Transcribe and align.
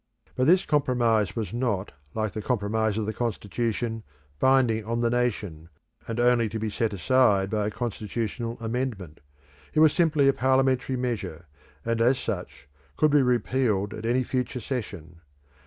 But 0.35 0.47
this 0.47 0.65
compromise 0.65 1.35
was 1.35 1.53
not, 1.53 1.91
like 2.15 2.31
the 2.33 2.41
compromise 2.41 2.97
of 2.97 3.05
the 3.05 3.13
constitution, 3.13 4.01
binding 4.39 4.83
on 4.83 5.01
the 5.01 5.11
nation, 5.11 5.69
and 6.07 6.19
only 6.19 6.49
to 6.49 6.57
be 6.57 6.71
set 6.71 6.91
aside 6.91 7.51
by 7.51 7.67
a 7.67 7.69
constitutional 7.69 8.57
amendment. 8.59 9.19
It 9.75 9.79
was 9.79 9.93
simply 9.93 10.27
a 10.27 10.33
parliamentary 10.33 10.95
measure, 10.95 11.45
and 11.85 12.01
as 12.01 12.17
such 12.17 12.67
could 12.97 13.11
be 13.11 13.21
repealed 13.21 13.93
at 13.93 14.03
any 14.07 14.23
future 14.23 14.59
session. 14.59 15.17